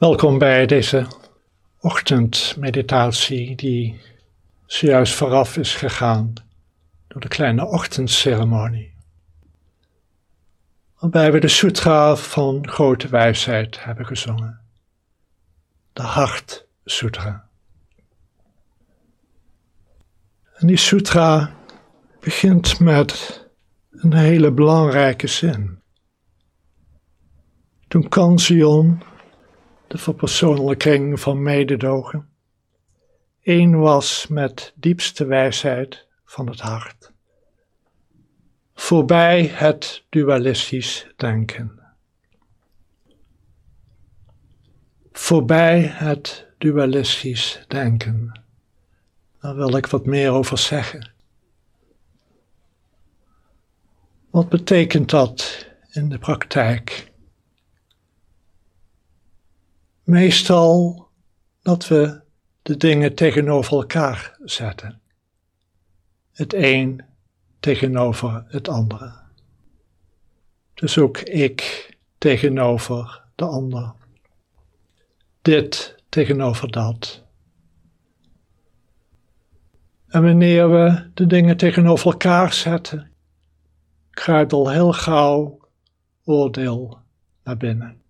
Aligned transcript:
Welkom 0.00 0.38
bij 0.38 0.66
deze 0.66 1.06
ochtendmeditatie 1.80 3.56
die 3.56 4.00
zojuist 4.66 5.14
vooraf 5.14 5.56
is 5.56 5.74
gegaan 5.74 6.32
door 7.08 7.20
de 7.20 7.28
kleine 7.28 7.66
ochtendceremonie. 7.66 8.94
Waarbij 10.98 11.32
we 11.32 11.40
de 11.40 11.48
sutra 11.48 12.16
van 12.16 12.68
grote 12.68 13.08
wijsheid 13.08 13.84
hebben 13.84 14.06
gezongen. 14.06 14.60
De 15.92 16.02
Hart 16.02 16.66
Sutra. 16.84 17.48
En 20.54 20.66
die 20.66 20.76
sutra 20.76 21.54
begint 22.20 22.78
met 22.78 23.44
een 23.90 24.14
hele 24.14 24.52
belangrijke 24.52 25.26
zin. 25.26 25.82
Toen 27.88 28.08
Kanzion 28.08 29.02
de 29.90 29.98
verpersoonlijking 29.98 31.20
van 31.20 31.42
mededogen, 31.42 32.28
één 33.42 33.78
was 33.78 34.26
met 34.26 34.72
diepste 34.76 35.24
wijsheid 35.24 36.06
van 36.24 36.46
het 36.48 36.60
hart, 36.60 37.12
voorbij 38.74 39.46
het 39.46 40.04
dualistisch 40.08 41.06
denken. 41.16 41.80
Voorbij 45.12 45.80
het 45.80 46.46
dualistisch 46.58 47.64
denken. 47.68 48.42
Daar 49.40 49.56
wil 49.56 49.76
ik 49.76 49.86
wat 49.86 50.06
meer 50.06 50.30
over 50.30 50.58
zeggen. 50.58 51.10
Wat 54.30 54.48
betekent 54.48 55.10
dat 55.10 55.66
in 55.90 56.08
de 56.08 56.18
praktijk? 56.18 57.09
Meestal 60.10 61.08
dat 61.62 61.88
we 61.88 62.20
de 62.62 62.76
dingen 62.76 63.14
tegenover 63.14 63.72
elkaar 63.76 64.36
zetten. 64.44 65.00
Het 66.32 66.52
een 66.54 67.04
tegenover 67.60 68.44
het 68.48 68.68
andere. 68.68 69.12
Dus 70.74 70.98
ook 70.98 71.18
ik 71.18 71.88
tegenover 72.18 73.24
de 73.34 73.44
ander. 73.44 73.92
Dit 75.42 75.96
tegenover 76.08 76.70
dat. 76.70 77.24
En 80.06 80.22
wanneer 80.22 80.70
we 80.70 81.10
de 81.14 81.26
dingen 81.26 81.56
tegenover 81.56 82.10
elkaar 82.10 82.52
zetten, 82.52 83.10
kruipt 84.10 84.52
al 84.52 84.70
heel 84.70 84.92
gauw 84.92 85.68
oordeel 86.24 86.98
naar 87.42 87.56
binnen 87.56 88.00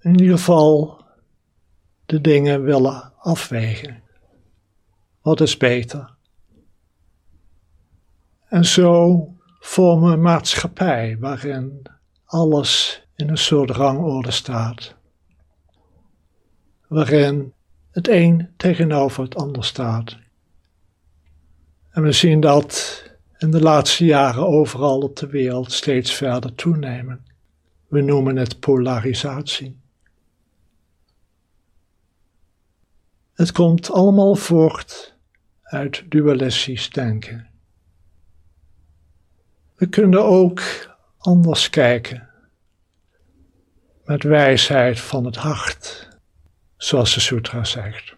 in 0.00 0.20
ieder 0.20 0.36
geval 0.36 1.04
de 2.06 2.20
dingen 2.20 2.62
willen 2.62 3.12
afwegen. 3.18 4.02
Wat 5.22 5.40
is 5.40 5.56
beter? 5.56 6.16
En 8.48 8.64
zo 8.64 9.26
vormen 9.60 10.12
een 10.12 10.22
maatschappij 10.22 11.16
waarin 11.18 11.82
alles 12.24 13.02
in 13.16 13.28
een 13.28 13.38
soort 13.38 13.70
rangorde 13.70 14.30
staat. 14.30 14.94
Waarin 16.88 17.52
het 17.90 18.08
een 18.08 18.50
tegenover 18.56 19.22
het 19.22 19.36
ander 19.36 19.64
staat. 19.64 20.16
En 21.90 22.02
we 22.02 22.12
zien 22.12 22.40
dat 22.40 23.02
in 23.38 23.50
de 23.50 23.60
laatste 23.60 24.04
jaren 24.04 24.46
overal 24.46 25.00
op 25.00 25.16
de 25.16 25.26
wereld 25.26 25.72
steeds 25.72 26.14
verder 26.14 26.54
toenemen. 26.54 27.24
We 27.88 28.00
noemen 28.00 28.36
het 28.36 28.60
polarisatie. 28.60 29.80
Het 33.38 33.52
komt 33.52 33.90
allemaal 33.90 34.34
voort 34.34 35.14
uit 35.62 36.10
dualistisch 36.10 36.90
denken. 36.90 37.48
We 39.76 39.88
kunnen 39.88 40.24
ook 40.24 40.62
anders 41.18 41.70
kijken, 41.70 42.28
met 44.04 44.22
wijsheid 44.22 45.00
van 45.00 45.24
het 45.24 45.36
hart, 45.36 46.08
zoals 46.76 47.14
de 47.14 47.20
sutra 47.20 47.64
zegt. 47.64 48.16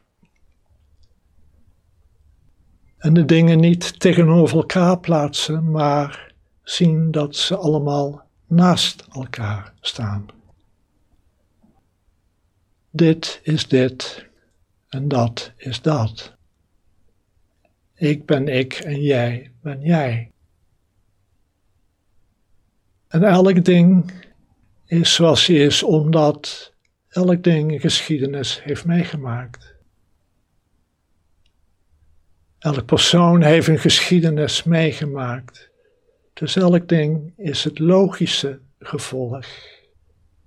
En 2.98 3.14
de 3.14 3.24
dingen 3.24 3.60
niet 3.60 4.00
tegenover 4.00 4.56
elkaar 4.56 4.98
plaatsen, 4.98 5.70
maar 5.70 6.32
zien 6.62 7.10
dat 7.10 7.36
ze 7.36 7.56
allemaal 7.56 8.26
naast 8.46 9.06
elkaar 9.12 9.72
staan. 9.80 10.26
Dit 12.90 13.40
is 13.42 13.68
dit 13.68 14.28
en 14.90 15.08
dat 15.08 15.52
is 15.56 15.82
dat. 15.82 16.34
Ik 17.94 18.26
ben 18.26 18.48
ik 18.48 18.72
en 18.72 19.00
jij 19.02 19.52
ben 19.62 19.80
jij. 19.80 20.32
En 23.08 23.22
elk 23.22 23.64
ding 23.64 24.12
is 24.86 25.14
zoals 25.14 25.46
hij 25.46 25.56
is, 25.56 25.82
omdat 25.82 26.72
elk 27.08 27.42
ding 27.42 27.80
geschiedenis 27.80 28.62
heeft 28.62 28.84
meegemaakt. 28.84 29.74
Elk 32.58 32.84
persoon 32.84 33.42
heeft 33.42 33.68
een 33.68 33.78
geschiedenis 33.78 34.64
meegemaakt. 34.64 35.70
Dus 36.32 36.56
elk 36.56 36.88
ding 36.88 37.32
is 37.36 37.64
het 37.64 37.78
logische 37.78 38.60
gevolg. 38.78 39.46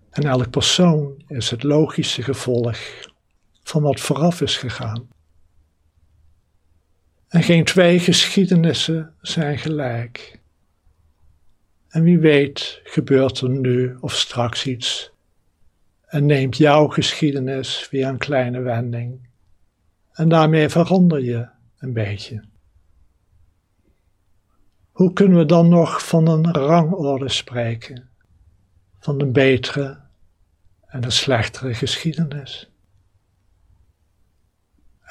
En 0.10 0.24
elk 0.24 0.50
persoon 0.50 1.24
is 1.28 1.50
het 1.50 1.64
logische 1.64 2.22
gevolg 2.22 2.78
van 3.64 3.82
wat 3.82 4.00
vooraf 4.00 4.42
is 4.42 4.58
gegaan. 4.58 5.08
En 7.28 7.44
geen 7.44 7.64
twee 7.64 8.00
geschiedenissen 8.00 9.14
zijn 9.22 9.58
gelijk. 9.58 10.40
En 11.88 12.04
wie 12.04 12.20
weet 12.20 12.82
gebeurt 12.84 13.40
er 13.40 13.50
nu 13.50 13.98
of 14.00 14.14
straks 14.14 14.66
iets 14.66 15.12
en 16.06 16.26
neemt 16.26 16.58
jouw 16.58 16.88
geschiedenis 16.88 17.88
weer 17.92 18.08
een 18.08 18.18
kleine 18.18 18.60
wending. 18.60 19.28
En 20.12 20.30
daarmee 20.30 20.70
verander 20.70 21.24
je 21.24 21.48
een 21.78 21.94
beetje. 21.94 22.44
Hoe 24.92 25.14
kunnen 25.14 25.38
we 25.38 25.46
dan 25.46 25.70
nog 25.70 26.08
van 26.08 26.28
een 26.28 26.54
rangorde 26.54 27.30
spreken? 27.30 28.10
Van 29.00 29.22
een 29.22 29.32
betere 29.32 30.00
en 30.86 31.04
een 31.04 31.12
slechtere 31.12 31.74
geschiedenis? 31.74 32.73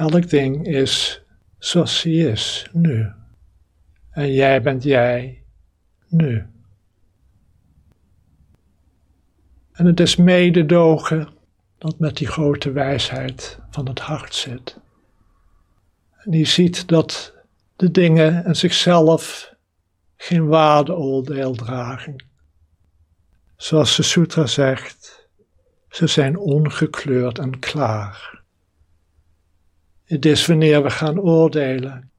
Elk 0.02 0.28
ding 0.30 0.66
is 0.66 1.22
zoals 1.58 2.02
hij 2.02 2.12
is, 2.12 2.68
nu. 2.72 3.12
En 4.10 4.32
jij 4.32 4.62
bent 4.62 4.82
jij, 4.82 5.44
nu. 6.08 6.46
En 9.72 9.86
het 9.86 10.00
is 10.00 10.16
mededogen 10.16 11.28
dat 11.78 11.98
met 11.98 12.16
die 12.16 12.26
grote 12.26 12.72
wijsheid 12.72 13.58
van 13.70 13.88
het 13.88 13.98
hart 13.98 14.34
zit. 14.34 14.80
En 16.16 16.30
die 16.30 16.46
ziet 16.46 16.88
dat 16.88 17.34
de 17.76 17.91
dingen 17.91 18.44
en 18.44 18.56
zichzelf 18.56 19.54
geen 20.16 20.46
waardeoordeel 20.46 21.54
dragen. 21.54 22.24
Zoals 23.56 23.96
de 23.96 24.02
sutra 24.02 24.46
zegt, 24.46 25.28
ze 25.88 26.06
zijn 26.06 26.38
ongekleurd 26.38 27.38
en 27.38 27.58
klaar. 27.58 28.41
Het 30.12 30.26
is 30.26 30.46
wanneer 30.46 30.82
we 30.82 30.90
gaan 30.90 31.20
oordelen 31.20 32.10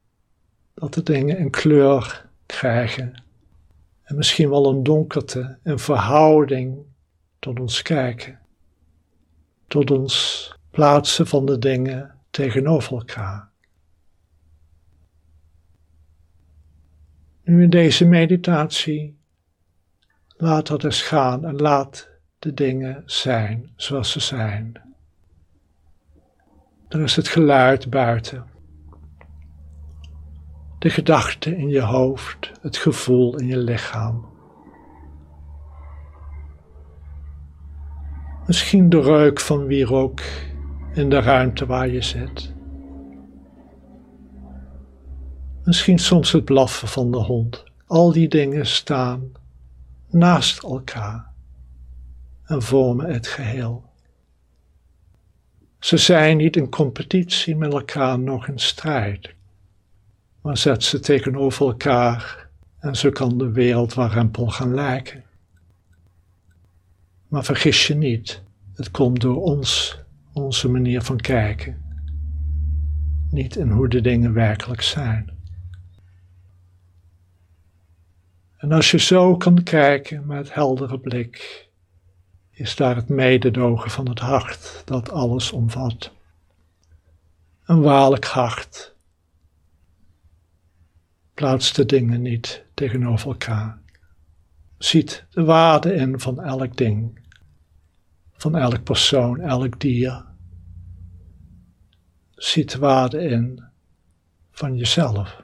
dat 0.73 0.93
de 0.93 1.03
dingen 1.03 1.39
een 1.39 1.49
kleur 1.49 2.25
krijgen 2.45 3.23
en 4.03 4.15
misschien 4.15 4.49
wel 4.49 4.69
een 4.69 4.83
donkerte, 4.83 5.57
een 5.63 5.79
verhouding 5.79 6.77
tot 7.39 7.59
ons 7.59 7.81
kijken, 7.81 8.39
tot 9.67 9.91
ons 9.91 10.47
plaatsen 10.69 11.27
van 11.27 11.45
de 11.45 11.59
dingen 11.59 12.19
tegenover 12.29 12.91
elkaar. 12.91 13.49
Nu 17.43 17.63
in 17.63 17.69
deze 17.69 18.05
meditatie, 18.05 19.17
laat 20.27 20.67
dat 20.67 20.83
eens 20.83 21.01
gaan 21.01 21.45
en 21.45 21.55
laat 21.55 22.09
de 22.39 22.53
dingen 22.53 23.03
zijn 23.05 23.71
zoals 23.75 24.11
ze 24.11 24.19
zijn. 24.19 24.92
Er 26.93 27.01
is 27.01 27.15
het 27.15 27.27
geluid 27.27 27.89
buiten. 27.89 28.45
De 30.79 30.89
gedachte 30.89 31.57
in 31.57 31.69
je 31.69 31.81
hoofd, 31.81 32.51
het 32.61 32.77
gevoel 32.77 33.37
in 33.39 33.47
je 33.47 33.57
lichaam. 33.57 34.25
Misschien 38.45 38.89
de 38.89 39.01
reuk 39.01 39.39
van 39.39 39.65
wierook 39.65 40.21
in 40.93 41.09
de 41.09 41.19
ruimte 41.19 41.65
waar 41.65 41.87
je 41.87 42.01
zit. 42.01 42.53
Misschien 45.63 45.99
soms 45.99 46.31
het 46.31 46.45
blaffen 46.45 46.87
van 46.87 47.11
de 47.11 47.17
hond. 47.17 47.63
Al 47.87 48.11
die 48.11 48.27
dingen 48.27 48.65
staan 48.65 49.31
naast 50.09 50.63
elkaar. 50.63 51.31
en 52.43 52.61
vormen 52.61 53.13
het 53.13 53.27
geheel. 53.27 53.92
Ze 55.83 55.97
zijn 55.97 56.37
niet 56.37 56.55
in 56.55 56.69
competitie 56.69 57.55
met 57.55 57.73
elkaar, 57.73 58.19
nog 58.19 58.47
in 58.47 58.59
strijd, 58.59 59.33
maar 60.41 60.57
zet 60.57 60.83
ze 60.83 60.99
tegenover 60.99 61.65
elkaar 61.65 62.49
en 62.79 62.95
zo 62.95 63.09
kan 63.09 63.37
de 63.37 63.51
wereld 63.51 63.93
warempel 63.93 64.47
gaan 64.47 64.73
lijken. 64.73 65.23
Maar 67.27 67.43
vergis 67.43 67.87
je 67.87 67.95
niet, 67.95 68.41
het 68.73 68.91
komt 68.91 69.21
door 69.21 69.41
ons, 69.41 69.99
onze 70.33 70.69
manier 70.69 71.01
van 71.01 71.17
kijken, 71.17 71.81
niet 73.29 73.55
in 73.55 73.69
hoe 73.69 73.87
de 73.89 74.01
dingen 74.01 74.33
werkelijk 74.33 74.81
zijn. 74.81 75.31
En 78.57 78.71
als 78.71 78.91
je 78.91 78.99
zo 78.99 79.37
kan 79.37 79.63
kijken 79.63 80.25
met 80.25 80.53
heldere 80.53 80.99
blik, 80.99 81.67
is 82.53 82.75
daar 82.75 82.95
het 82.95 83.09
mededogen 83.09 83.91
van 83.91 84.09
het 84.09 84.19
hart 84.19 84.81
dat 84.85 85.11
alles 85.11 85.51
omvat. 85.51 86.11
Een 87.65 87.81
waarlijk 87.81 88.25
hart 88.25 88.95
plaatst 91.33 91.75
de 91.75 91.85
dingen 91.85 92.21
niet 92.21 92.65
tegenover 92.73 93.27
elkaar, 93.27 93.81
ziet 94.77 95.25
de 95.29 95.43
waarde 95.43 95.93
in 95.93 96.19
van 96.19 96.41
elk 96.41 96.77
ding, 96.77 97.19
van 98.31 98.55
elk 98.55 98.83
persoon, 98.83 99.39
elk 99.39 99.79
dier, 99.79 100.25
ziet 102.35 102.71
de 102.71 102.79
waarde 102.79 103.23
in 103.23 103.63
van 104.51 104.75
jezelf. 104.75 105.43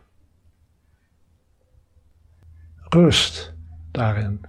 Rust 2.75 3.53
daarin, 3.91 4.41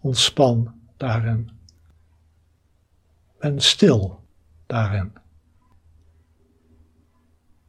ontspan 0.00 0.74
daarin. 0.96 1.59
Ben 3.42 3.58
stil 3.58 4.16
daarin. 4.70 5.12